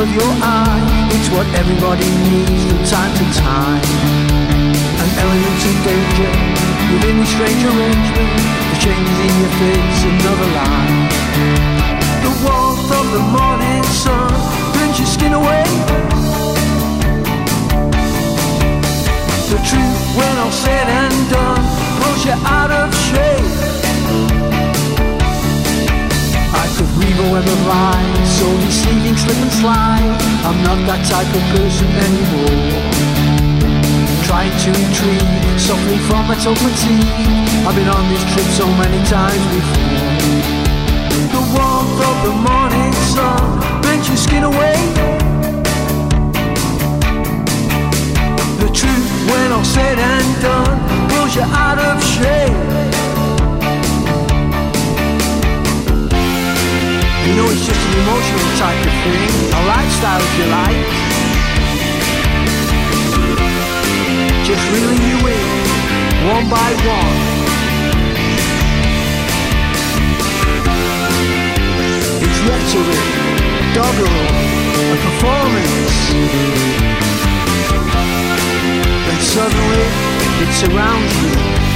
[0.00, 1.08] of your eye.
[1.10, 3.82] It's what everybody needs from time to time.
[5.02, 6.32] An element of danger
[6.94, 8.30] within this strange arrangement.
[8.70, 10.98] The changes in your face, another line.
[12.22, 14.30] The warmth of the morning sun
[14.74, 15.66] burns your skin away.
[19.50, 21.64] The truth, when all said and done,
[21.98, 23.77] pulls you out of shape
[27.20, 30.14] a lies, so deceiving, slip and slide.
[30.46, 32.78] I'm not that type of person anymore.
[34.22, 35.26] Trying to retreat
[35.58, 37.02] softly from its open sea.
[37.66, 40.38] I've been on this trip so many times before.
[41.34, 44.78] The warmth of the morning sun bends your skin away.
[48.62, 50.78] The truth, when all said and done,
[51.10, 52.97] pulls you out of shape.
[57.28, 60.88] You know it's just an emotional type of thing, a lifestyle if you like.
[64.48, 65.44] Just reeling you in,
[66.32, 67.18] one by one.
[72.24, 73.04] It's rhetoric,
[73.76, 74.32] doggerel,
[74.88, 75.96] a performance.
[79.04, 79.84] Then suddenly
[80.40, 81.67] it surrounds you.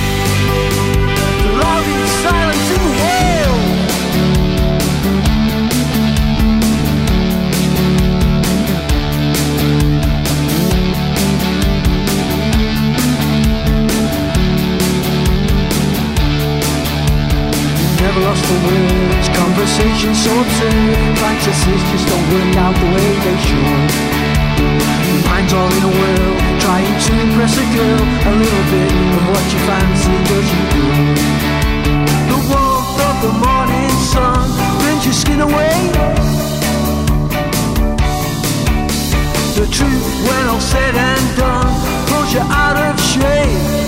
[18.12, 21.18] Never lost for words Conversation so absurd.
[21.18, 23.90] Fantasies just don't work out the way they should.
[25.24, 28.02] Minds all in a whirl Trying to impress a girl.
[28.28, 31.16] A little bit of what you fancy does you good.
[32.32, 34.48] The warmth of the morning sun
[34.80, 35.76] Burns your skin away.
[39.56, 41.72] The truth when all said and done
[42.08, 43.81] Pulls you out of shape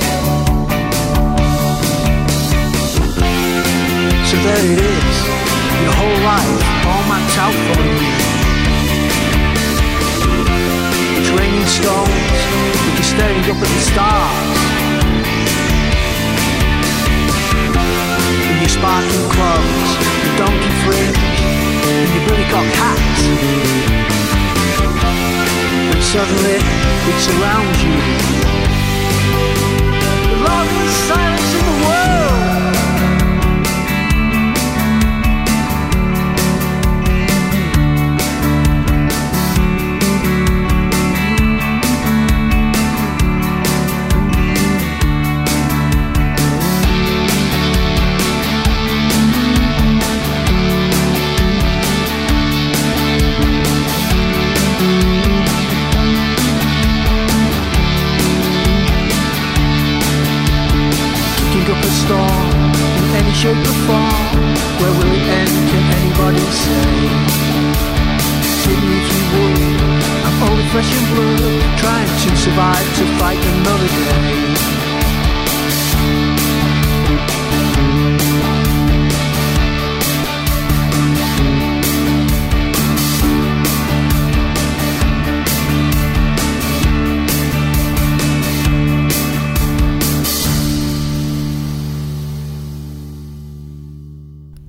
[4.35, 5.17] So there it is,
[5.85, 6.59] your whole life
[6.91, 8.03] all mapped out for you.
[11.23, 12.39] It's raining stones,
[12.83, 14.59] but you're staring up at the stars.
[18.51, 19.91] In your sparkling clothes,
[20.27, 21.15] your donkey fringe,
[21.87, 22.99] and your billycock hat.
[25.95, 28.44] And suddenly, it surrounds you.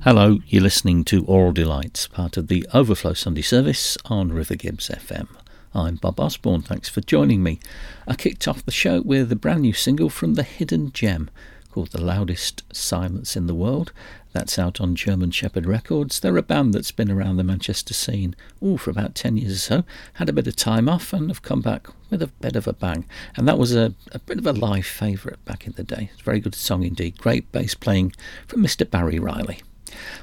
[0.06, 4.88] Hello, you're listening to Oral Delights, part of the Overflow Sunday service on River Gibbs
[4.88, 5.28] FM.
[5.74, 7.60] I'm Bob Osborne, thanks for joining me.
[8.08, 11.32] I kicked off the show with a brand new single from The Hidden Gem
[11.72, 13.94] called The Loudest Silence in the World.
[14.32, 16.20] That's out on German Shepherd Records.
[16.20, 19.58] They're a band that's been around the Manchester scene oh, for about 10 years or
[19.58, 22.68] so, had a bit of time off and have come back with a bit of
[22.68, 23.06] a bang.
[23.36, 26.12] And that was a, a bit of a live favourite back in the day.
[26.14, 27.18] It's a very good song indeed.
[27.18, 28.14] Great bass playing
[28.46, 28.88] from Mr.
[28.88, 29.62] Barry Riley.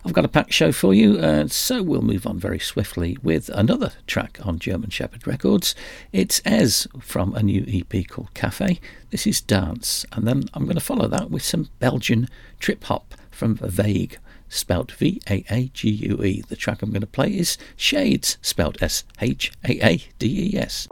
[0.05, 3.49] I've got a packed show for you, uh, so we'll move on very swiftly with
[3.51, 5.75] another track on German Shepherd Records.
[6.13, 8.81] It's Ez from a new EP called Cafe.
[9.11, 12.29] This is Dance, and then I'm going to follow that with some Belgian
[12.59, 14.19] trip hop from Vague,
[14.49, 16.43] spelt V A A G U E.
[16.43, 20.59] The track I'm going to play is Shades, spelt S H A A D E
[20.59, 20.89] S.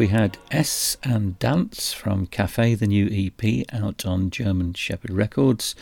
[0.00, 5.76] we had S and Dance from Cafe, the new EP out on German Shepherd Records,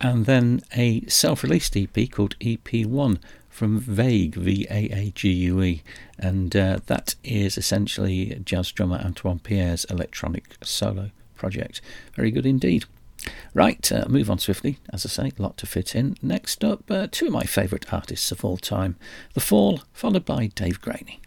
[0.00, 3.18] and then a self released EP called EP1
[3.50, 5.82] from Vague, V A A G U E,
[6.18, 11.82] and uh, that is essentially jazz drummer Antoine Pierre's electronic solo project.
[12.14, 12.86] Very good indeed.
[13.52, 14.78] Right, uh, move on swiftly.
[14.94, 16.16] As I say, a lot to fit in.
[16.22, 18.96] Next up, uh, two of my favourite artists of all time
[19.34, 21.20] The Fall, followed by Dave Graney.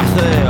[0.00, 0.49] hace.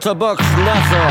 [0.00, 0.14] Dr.
[0.14, 1.08] Buck's letter.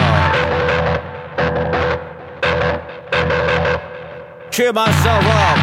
[4.49, 5.59] Cheer myself up.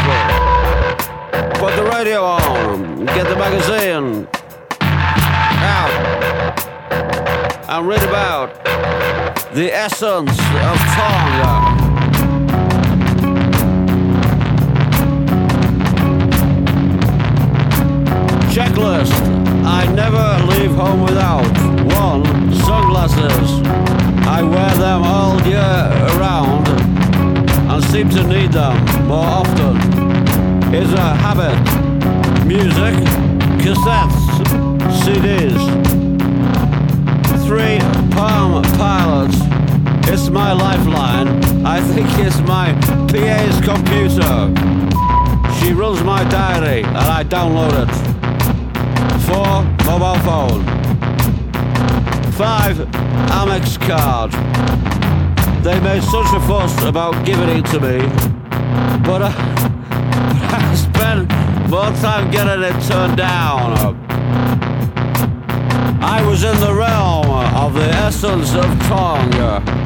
[1.55, 3.05] Put the radio on.
[3.07, 4.29] Get the magazine
[4.81, 5.91] out.
[7.69, 8.65] And read about
[9.55, 11.97] the essence of Tonga.
[18.55, 19.56] Checklist.
[19.69, 21.45] I never leave home without
[21.99, 23.61] one, sunglasses.
[24.25, 25.59] I wear them all year
[26.15, 28.77] around and seem to need them
[29.09, 29.77] more often.
[30.73, 31.59] Is a habit.
[32.47, 32.95] Music,
[33.63, 34.23] cassettes,
[35.03, 35.61] CDs.
[37.45, 37.79] Three
[38.15, 39.37] Palm Pilots.
[40.09, 41.29] It's my lifeline.
[41.67, 42.73] I think it's my
[43.11, 44.53] PA's computer.
[45.59, 48.16] She runs my diary and I download it.
[49.25, 50.65] Four, mobile phone.
[52.33, 52.77] Five,
[53.31, 54.33] Amex card.
[55.65, 57.99] They made such a fuss about giving it to me,
[59.05, 59.33] but I,
[60.71, 61.31] I spent
[61.69, 63.97] more time getting it turned down.
[66.03, 69.86] I was in the realm of the essence of Tonga.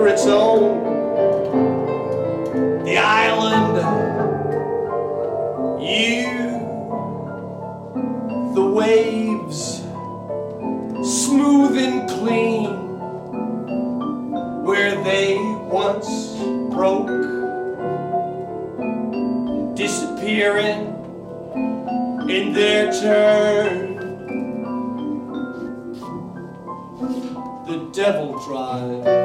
[0.00, 0.82] for its own.
[2.84, 3.76] The island,
[5.82, 6.24] you,
[8.54, 9.82] the waves,
[11.06, 12.70] smooth and clean,
[14.64, 15.36] where they
[15.68, 16.34] once
[16.74, 17.08] broke,
[19.76, 20.96] disappearing
[22.30, 23.96] in their turn.
[27.66, 29.19] The devil drives.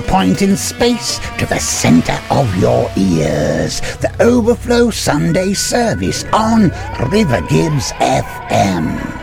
[0.00, 3.80] Point in space to the center of your ears.
[3.98, 6.70] The Overflow Sunday service on
[7.10, 9.13] River Gibbs FM.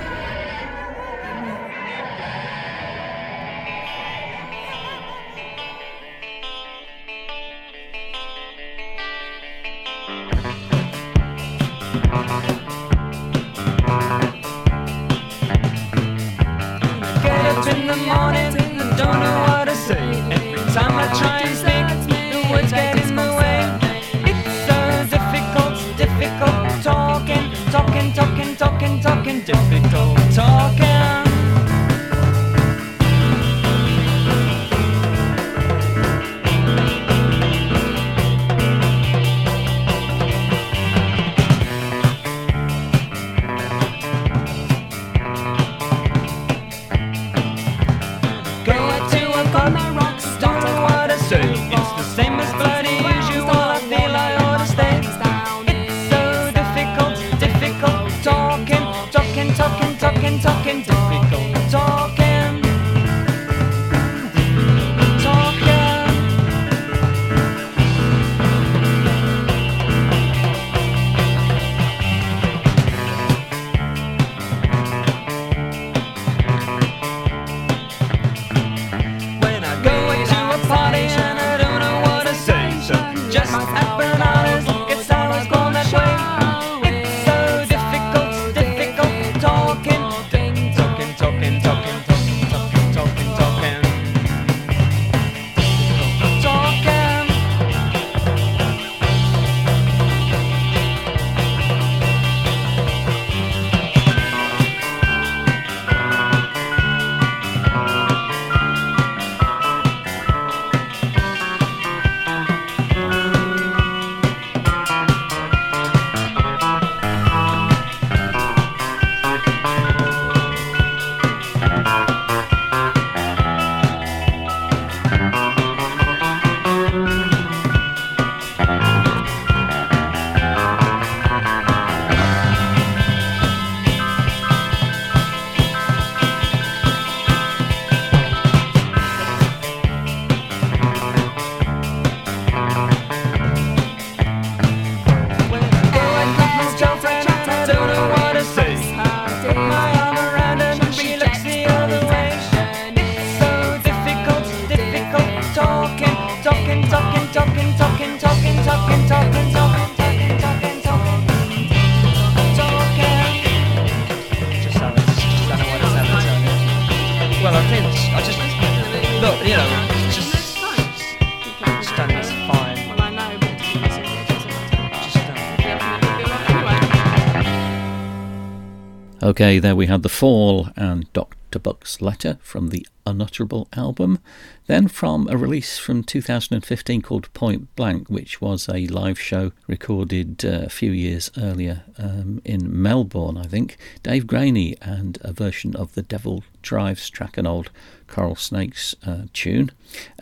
[179.32, 181.58] Okay, there we had The Fall and Dr.
[181.58, 184.20] Buck's Letter from the Unutterable album.
[184.67, 190.44] Then from a release from 2015 called Point Blank, which was a live show recorded
[190.44, 193.78] uh, a few years earlier um, in Melbourne, I think.
[194.04, 197.72] Dave Graney and a version of The Devil Drives track, old
[198.12, 199.71] Coral Snakes uh, tune.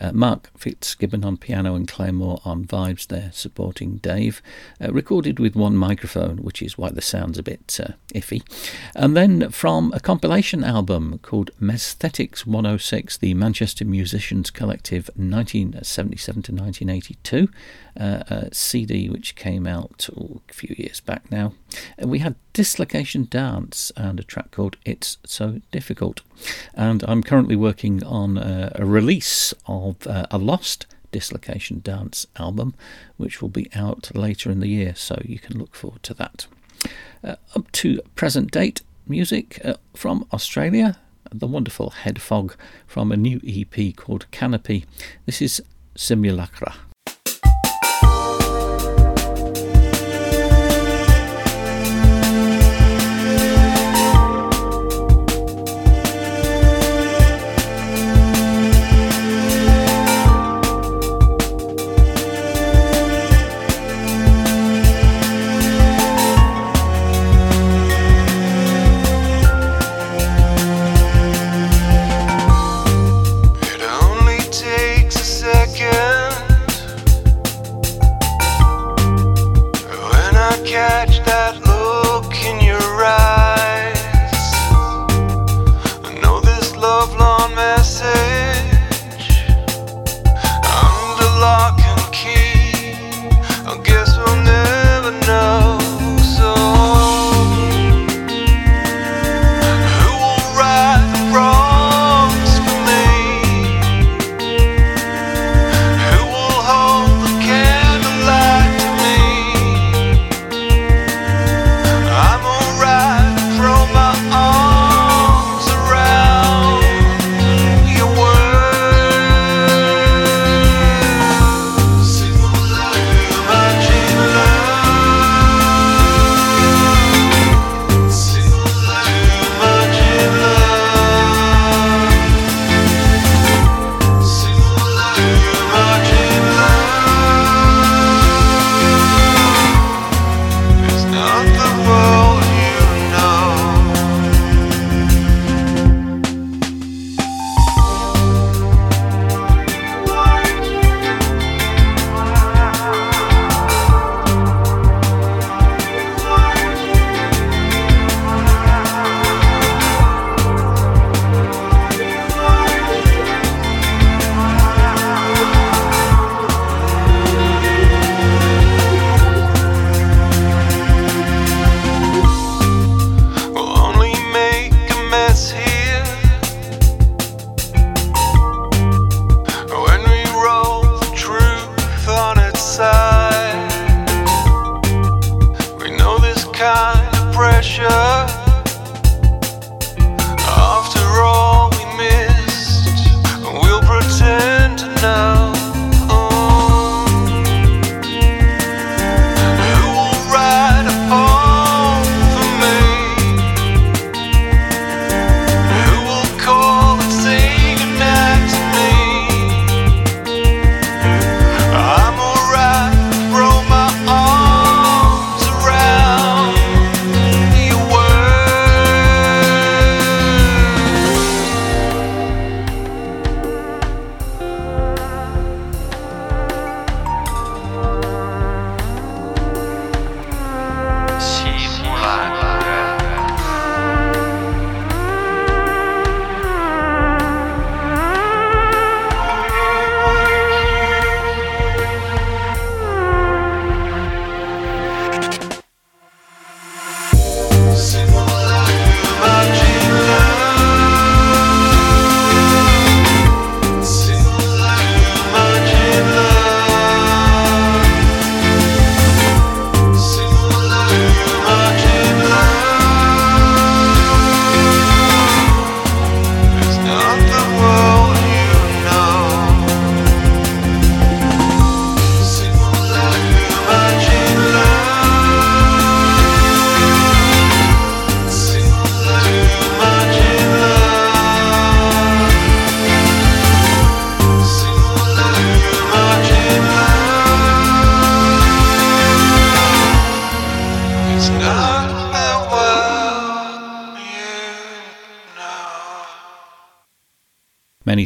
[0.00, 4.40] Uh, Mark Fitzgibbon on piano and Clare Moore on vibes there, supporting Dave.
[4.80, 8.42] Uh, recorded with one microphone, which is why the sound's a bit uh, iffy.
[8.94, 16.52] And then from a compilation album called Messthetics 106, the Manchester Musicians Collective 1977 to
[16.52, 17.48] 1982,
[17.98, 21.52] uh, a CD which came out oh, a few years back now.
[21.98, 26.22] And we had Dislocation Dance and a track called It's So Difficult.
[26.74, 32.74] And I'm currently working on uh, a release of uh, a lost Dislocation Dance album,
[33.16, 36.46] which will be out later in the year, so you can look forward to that.
[37.24, 40.98] Uh, up to present date, music uh, from Australia,
[41.32, 42.54] the wonderful Head Fog
[42.86, 44.84] from a new EP called Canopy.
[45.26, 45.62] This is
[45.96, 46.74] Simulacra.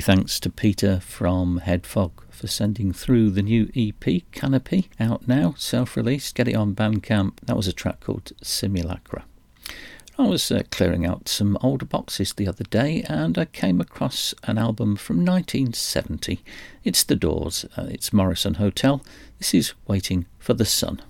[0.04, 5.96] Thanks to Peter from Headfog for sending through the new EP, Canopy, out now, self
[5.96, 6.34] released.
[6.34, 7.38] Get it on Bandcamp.
[7.42, 9.24] That was a track called Simulacra.
[10.18, 14.34] I was uh, clearing out some older boxes the other day and I came across
[14.42, 16.44] an album from 1970.
[16.84, 19.02] It's The Doors, uh, it's Morrison Hotel.
[19.38, 21.00] This is Waiting for the Sun.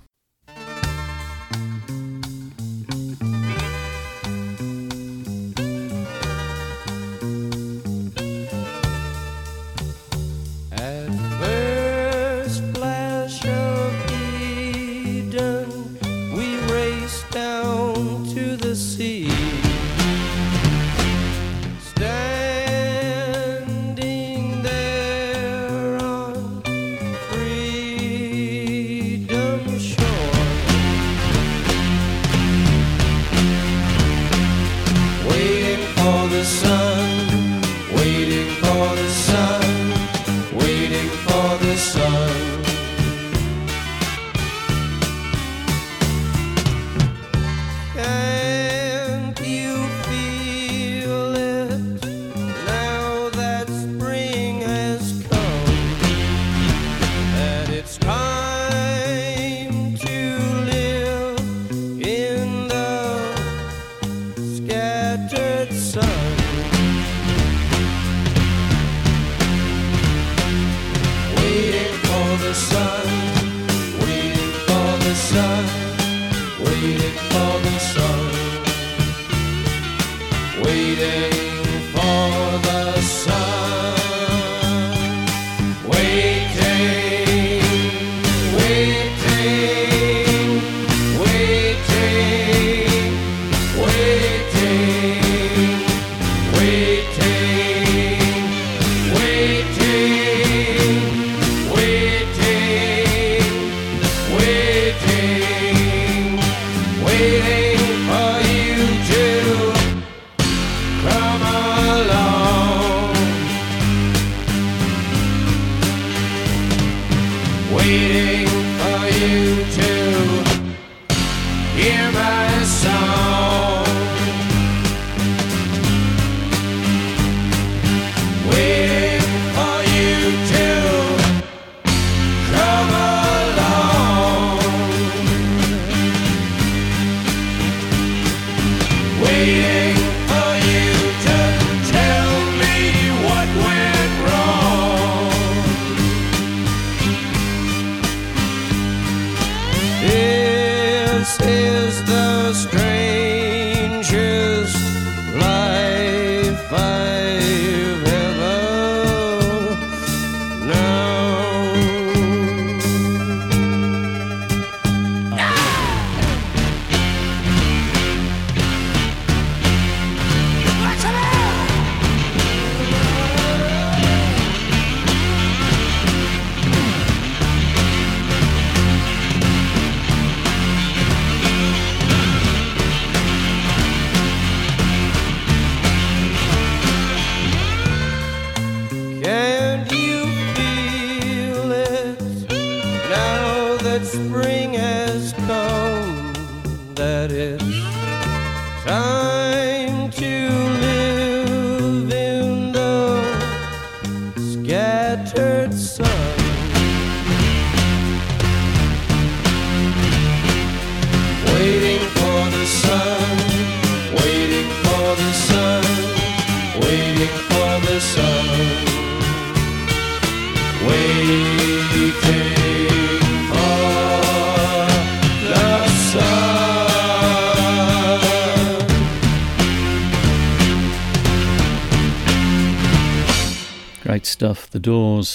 [139.45, 139.94] Waiting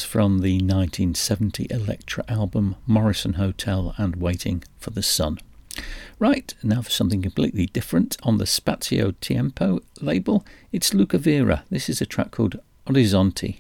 [0.10, 5.38] from the 1970 Elektra album Morrison Hotel and Waiting for the Sun.
[6.18, 10.44] Right, now for something completely different on the Spazio Tempo label.
[10.72, 11.64] It's Luca Vera.
[11.70, 13.60] This is a track called Orizzonti.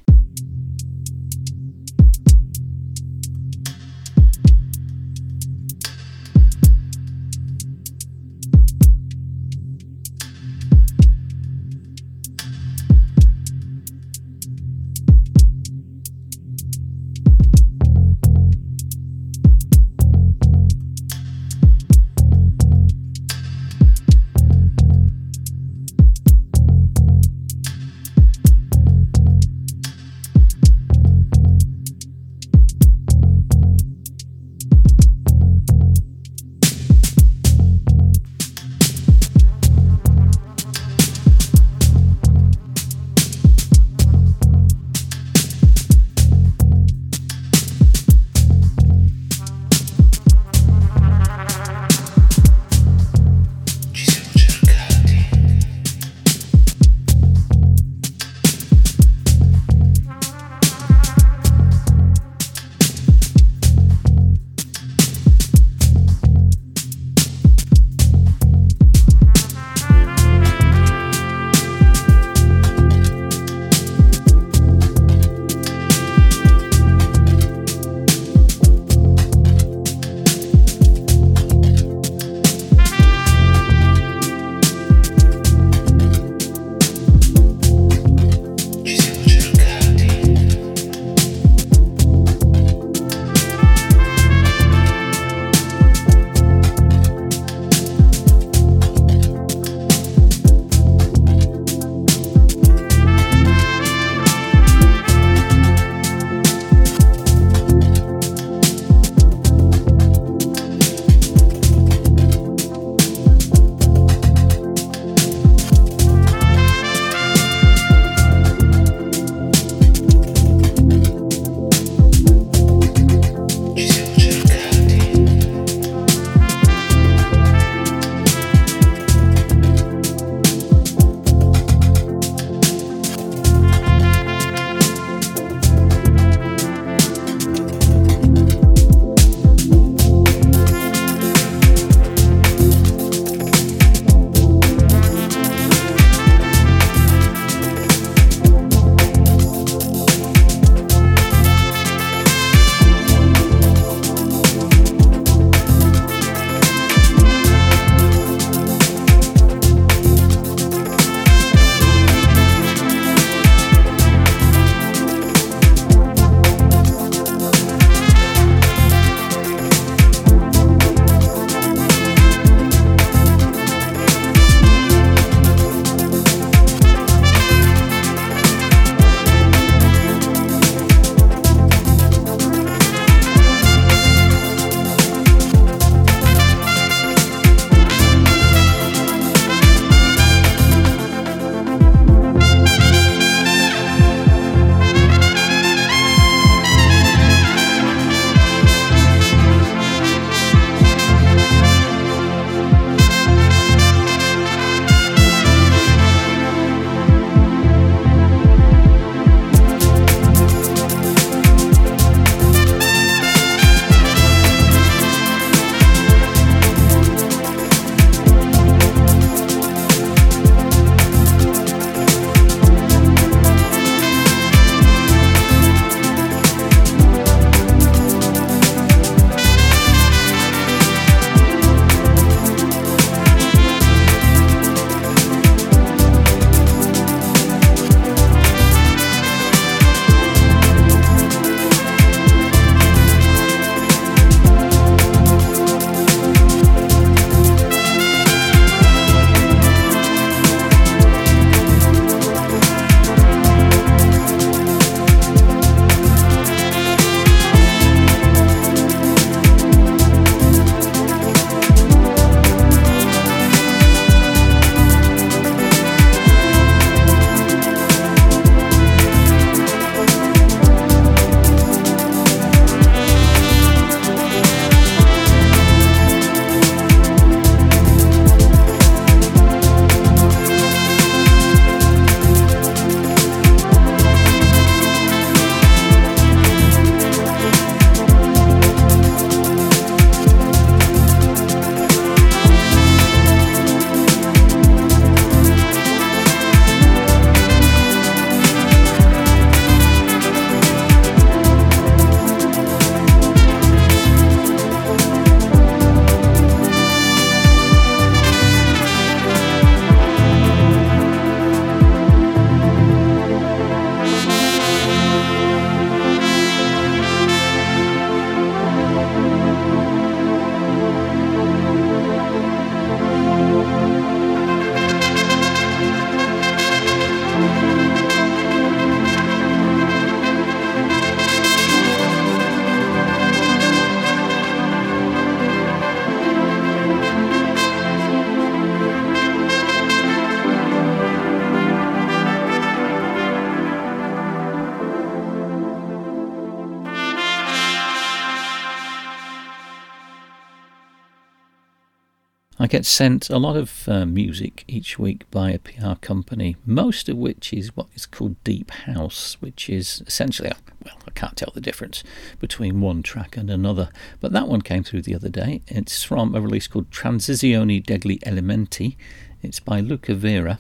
[352.69, 357.17] Get sent a lot of uh, music each week by a PR company, most of
[357.17, 360.51] which is what is called Deep House, which is essentially,
[360.85, 362.03] well, I can't tell the difference
[362.39, 363.89] between one track and another.
[364.19, 365.63] But that one came through the other day.
[365.67, 368.95] It's from a release called Transizioni degli Elementi.
[369.41, 370.59] It's by Luca Vera.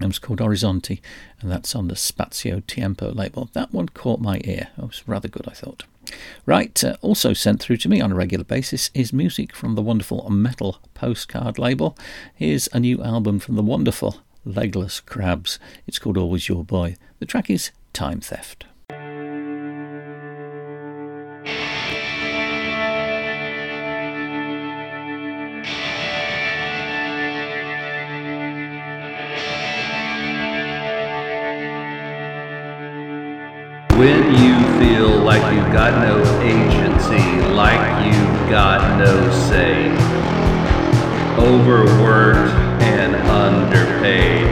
[0.00, 1.00] And it's called Horizonti,
[1.40, 3.48] and that's on the Spazio Tempo label.
[3.52, 4.70] That one caught my ear.
[4.76, 5.84] It was rather good, I thought.
[6.46, 9.82] Right, uh, also sent through to me on a regular basis is music from the
[9.82, 11.96] wonderful Metal Postcard label.
[12.34, 15.58] Here's a new album from the wonderful Legless Crabs.
[15.86, 16.96] It's called Always Your Boy.
[17.18, 18.66] The track is Time Theft.
[35.74, 39.12] Got no agency, like you've got no
[39.48, 39.90] say,
[41.36, 44.46] overworked and underpaid.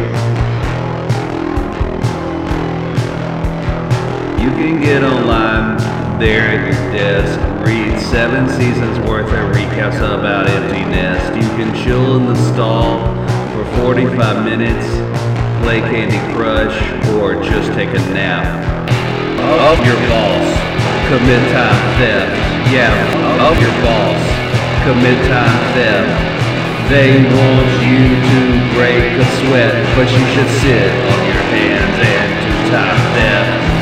[4.43, 5.79] You can get online
[6.19, 11.37] there at your desk, read seven seasons worth of recaps about Empty Nest.
[11.37, 12.99] You can chill in the stall
[13.55, 14.89] for 45 minutes,
[15.63, 16.77] play Candy Crush,
[17.13, 18.73] or just take a nap
[19.39, 20.72] of your boss,
[21.13, 22.33] commit time theft.
[22.73, 22.89] Yeah,
[23.45, 24.17] of your boss,
[24.89, 26.09] commit time theft.
[26.89, 28.41] They want you to
[28.73, 33.73] break a sweat, but you should sit on your hands and do time theft.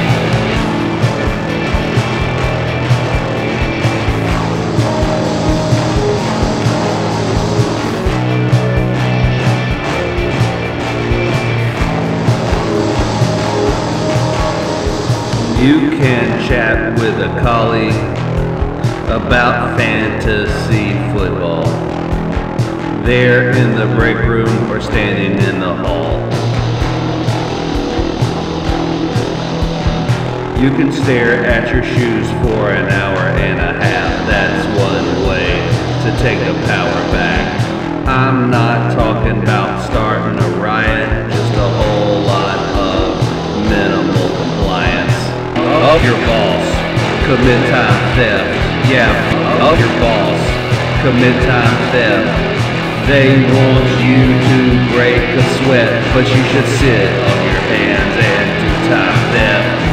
[15.63, 16.00] You
[19.11, 21.65] about fantasy football.
[23.05, 26.21] There in the break room or standing in the hall.
[30.59, 34.27] You can stare at your shoes for an hour and a half.
[34.27, 35.61] That's one way
[36.05, 37.61] to take the power back.
[38.09, 43.21] I'm not talking about starting a riot, just a whole lot of
[43.69, 45.17] minimal compliance
[45.61, 46.70] of your boss,
[47.31, 48.91] commit time theft.
[48.91, 49.15] Yeah,
[49.63, 50.41] of your boss,
[51.07, 52.27] commit time theft.
[53.07, 54.59] They want you to
[54.91, 59.90] break a sweat, but you should sit on your hands and do time theft.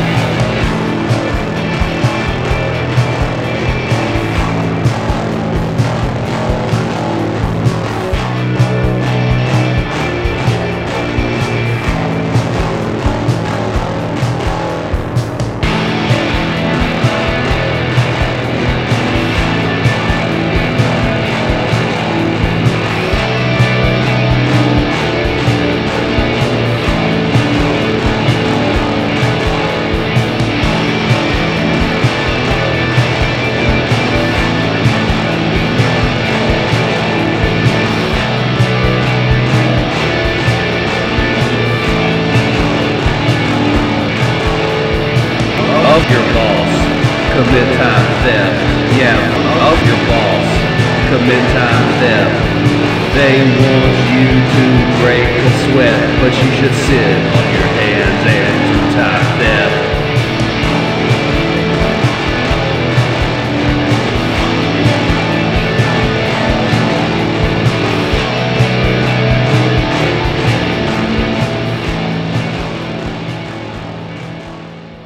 [53.47, 54.27] You
[54.57, 54.65] to
[55.01, 59.87] break a sweat, but you should sit on your hands and do time theft.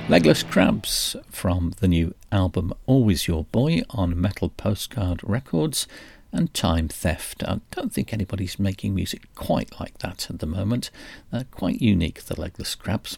[0.10, 5.88] Legless Crabs from the new album Always Your Boy on Metal Postcard Records
[6.32, 7.44] and Time Theft.
[7.44, 10.90] I don't think anybody's making music quite like that at the moment.
[11.32, 13.18] They're quite unique, the Legless Crabs.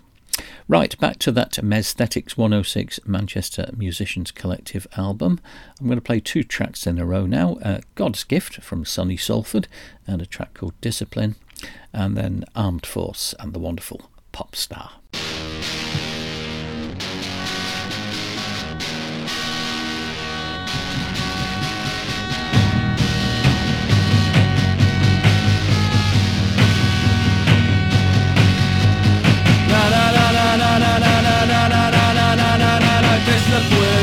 [0.68, 5.40] Right, back to that Messthetics 106 Manchester Musicians Collective album.
[5.80, 9.18] I'm going to play two tracks in a row now uh, God's Gift from Sonny
[9.18, 9.68] Salford
[10.08, 11.36] and a track called Discipline,
[11.92, 14.94] and then Armed Force and the wonderful Pop Star.
[33.54, 34.03] the way.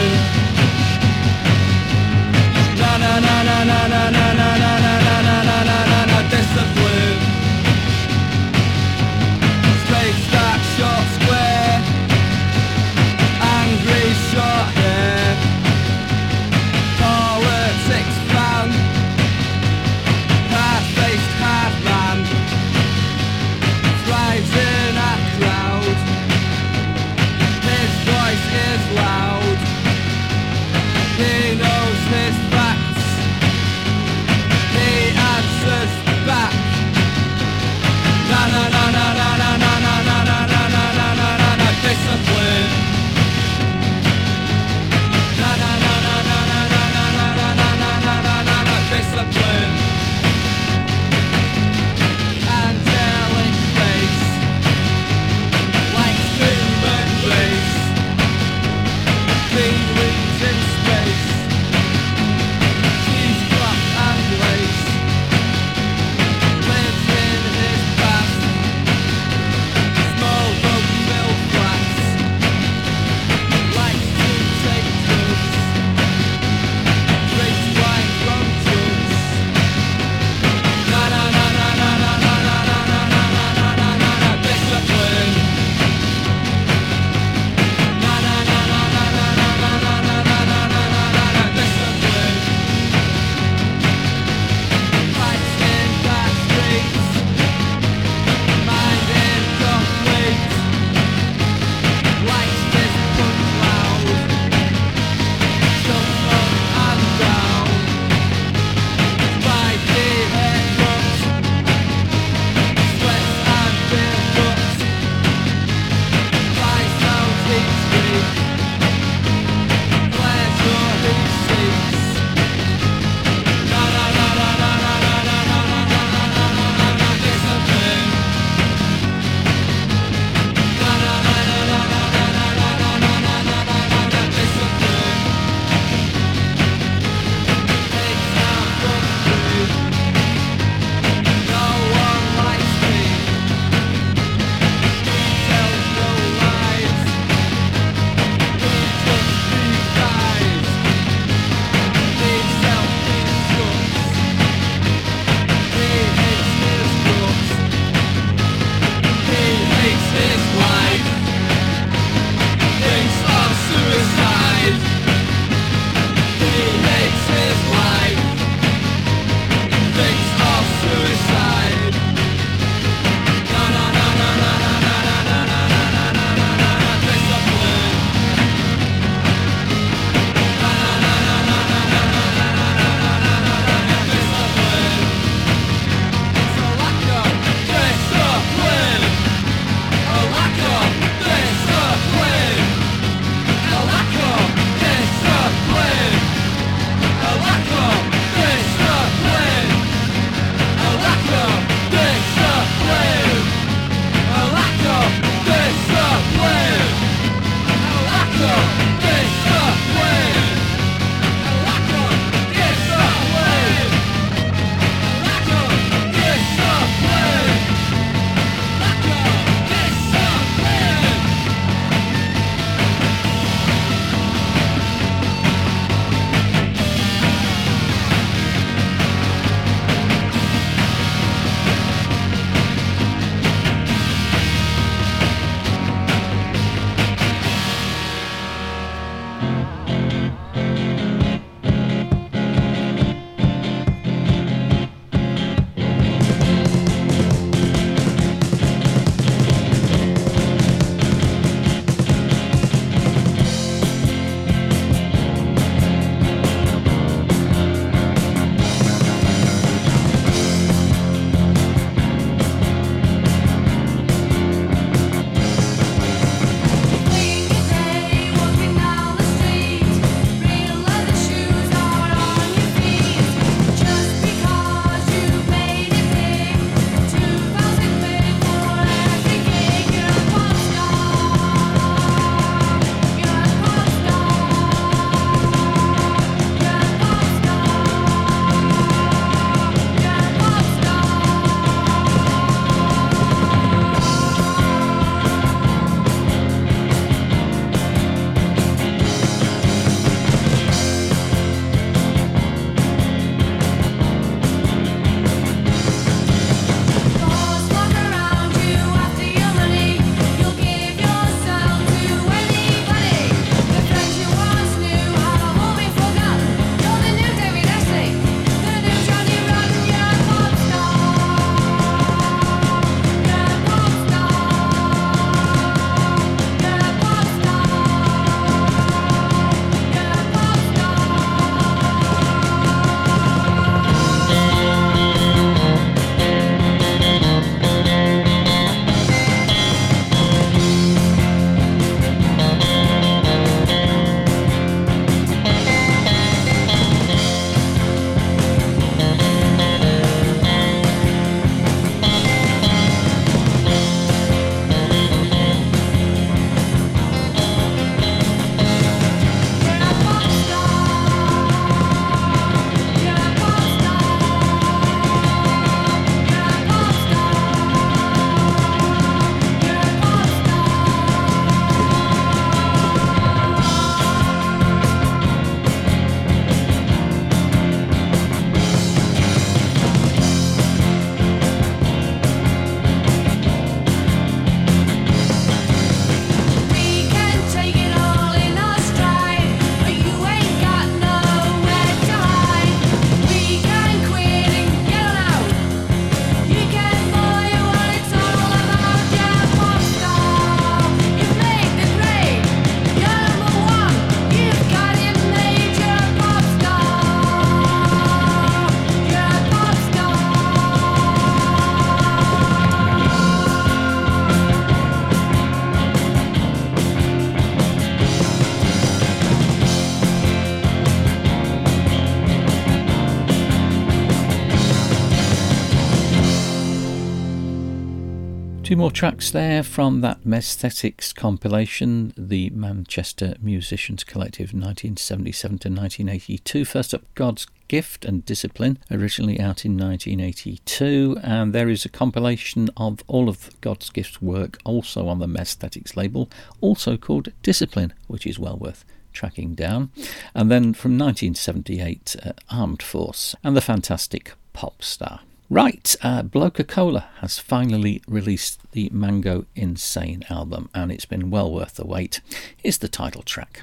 [428.81, 436.65] More tracks there from that Messthetics compilation, the Manchester Musicians Collective 1977 to 1982.
[436.65, 442.71] First up, God's Gift and Discipline, originally out in 1982, and there is a compilation
[442.75, 446.31] of all of God's Gift's work also on the Messthetics label,
[446.63, 449.91] also called Discipline, which is well worth tracking down.
[450.35, 455.21] And then from 1978, uh, Armed Force and the Fantastic Pop Star.
[455.53, 461.53] Right, uh, Bloca Cola has finally released the Mango Insane album, and it's been well
[461.53, 462.21] worth the wait.
[462.57, 463.63] Here's the title track.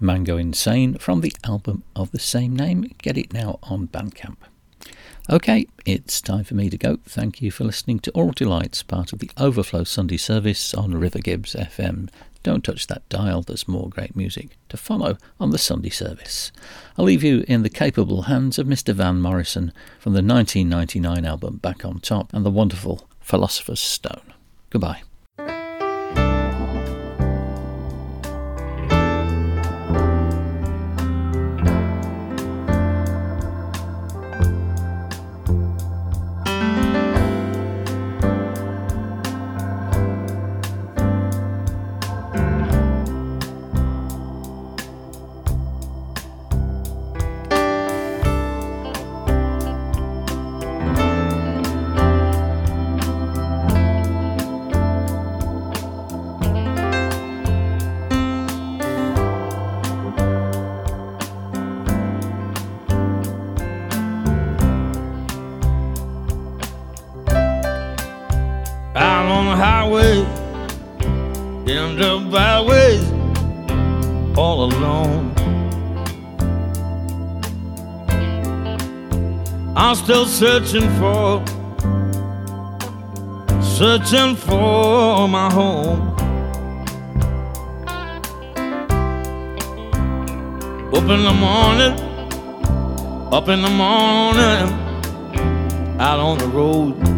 [0.00, 2.90] Mango Insane from the album of the same name.
[2.98, 4.36] Get it now on Bandcamp.
[5.30, 6.98] Okay, it's time for me to go.
[7.04, 11.18] Thank you for listening to Aural Delights, part of the Overflow Sunday service on River
[11.18, 12.08] Gibbs FM.
[12.42, 16.50] Don't touch that dial, there's more great music to follow on the Sunday service.
[16.96, 18.94] I'll leave you in the capable hands of Mr.
[18.94, 24.32] Van Morrison from the 1999 album Back on Top and the wonderful Philosopher's Stone.
[24.70, 25.02] Goodbye.
[69.00, 70.18] Out on the highway,
[71.72, 73.04] in the byways,
[74.36, 75.32] all alone.
[79.76, 81.44] I'm still searching for,
[83.62, 86.08] searching for my home.
[90.92, 91.94] Up in the morning,
[93.32, 94.66] up in the morning,
[96.00, 97.17] out on the road.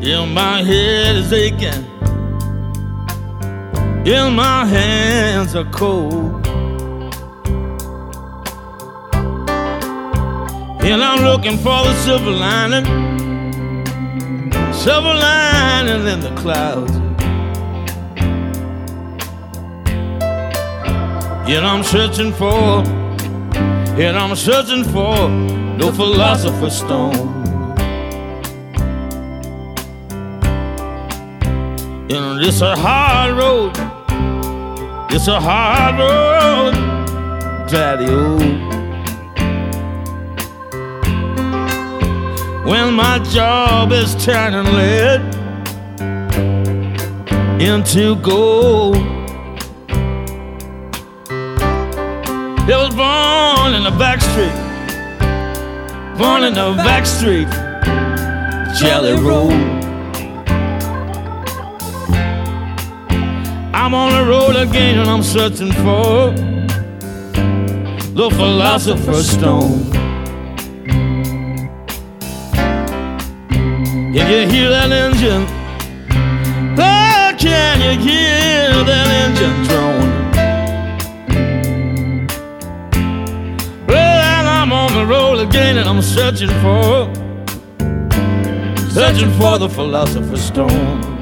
[0.00, 1.84] Yeah, my head is aching.
[4.06, 6.46] Yeah, my hands are cold.
[10.84, 12.84] And I'm looking for the silver lining,
[14.72, 16.92] silver lining in the clouds.
[21.50, 22.84] And I'm searching for,
[23.98, 27.37] and I'm searching for no philosopher's stone.
[32.10, 33.72] And it's a hard road,
[35.12, 36.74] it's a hard road,
[37.68, 38.06] daddy.
[38.08, 38.58] Oh.
[42.68, 45.20] when my job is turning lead
[47.62, 48.96] into gold.
[52.70, 54.52] It was born in the back street,
[56.18, 57.48] born in the back street,
[58.78, 59.77] Jelly Roll.
[63.88, 66.30] I'm on the road again and I'm searching for
[68.12, 69.90] the philosopher's stone.
[74.12, 75.46] Can you hear that engine?
[76.78, 80.10] Oh, can you hear that engine drone?
[83.86, 87.10] Well, I'm on the road again and I'm searching for,
[88.90, 91.17] searching for the philosopher's stone.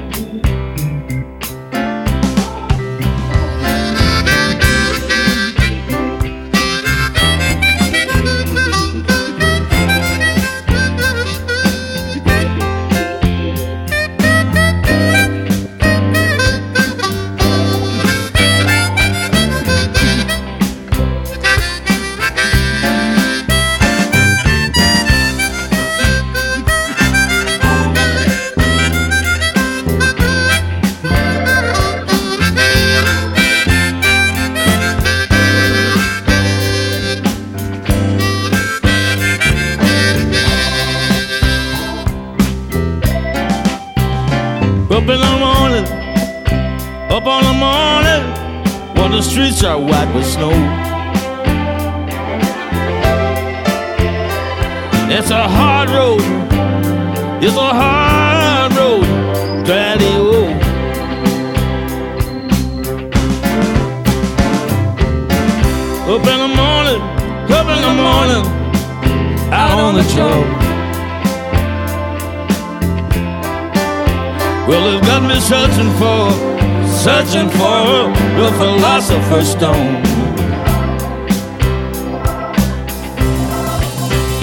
[79.21, 79.95] Philosopher's stone.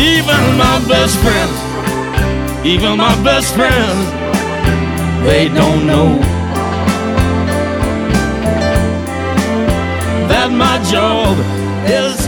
[0.01, 4.11] Even my best friends, even my best friends,
[5.25, 6.19] they don't know
[10.29, 11.39] that my job
[11.87, 12.24] is